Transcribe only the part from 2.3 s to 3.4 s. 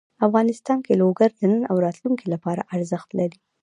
لپاره ارزښت لري.